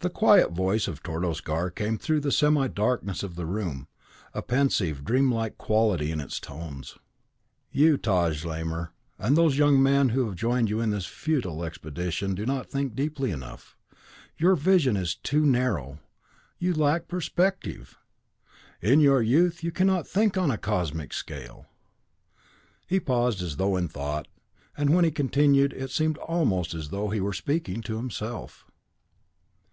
[0.00, 3.88] The quiet voice of Tordos Gar came through the semidarkness of the room,
[4.34, 6.98] a pensive, dreamlike quality in its tones.
[7.72, 12.34] "You, Taj Lamor, and those young men who have joined you in this futile expedition
[12.34, 13.78] do not think deeply enough.
[14.36, 16.00] Your vision is too narrow.
[16.58, 17.96] You lack perspective.
[18.82, 21.64] In your youth you cannot think on a cosmic scale."
[22.86, 24.28] He paused as though in thought,
[24.76, 28.66] and when he continued, it seemed almost as though he were speaking to himself.